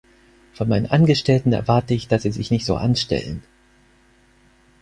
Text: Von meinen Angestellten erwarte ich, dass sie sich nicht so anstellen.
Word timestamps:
Von 0.55 0.67
meinen 0.67 0.87
Angestellten 0.87 1.53
erwarte 1.53 1.93
ich, 1.93 2.07
dass 2.07 2.23
sie 2.23 2.31
sich 2.31 2.49
nicht 2.49 2.65
so 2.65 2.75
anstellen. 2.75 3.43